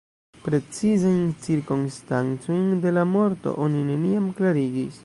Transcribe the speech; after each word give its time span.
Precizajn 0.45 1.19
cirkonstancojn 1.43 2.65
de 2.87 2.95
la 2.99 3.07
morto 3.13 3.57
oni 3.69 3.89
neniam 3.93 4.35
klarigis. 4.41 4.99